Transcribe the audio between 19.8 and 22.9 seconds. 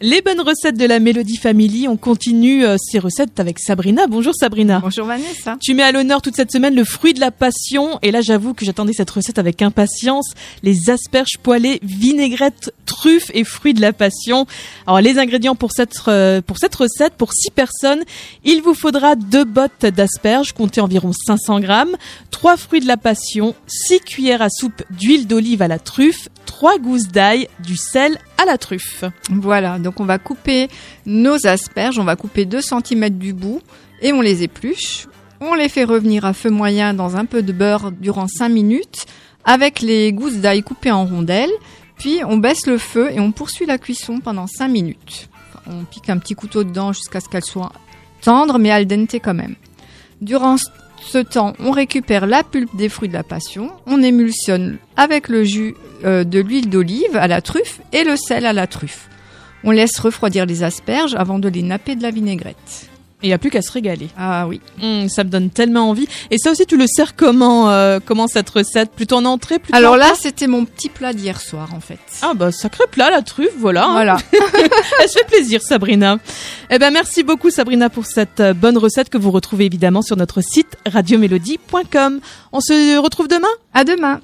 d'asperges, comptez environ 500 grammes, trois fruits de